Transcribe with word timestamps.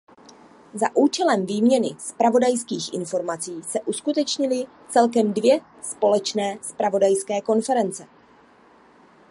Za 0.73 0.89
účelem 0.95 1.45
výměny 1.45 1.87
zpravodajských 1.99 2.93
informací 2.93 3.63
se 3.63 3.81
uskutečnily 3.81 4.65
celkem 4.89 5.33
dvě 5.33 5.59
společné 5.81 6.57
zpravodajské 6.61 7.41
konference. 7.41 8.07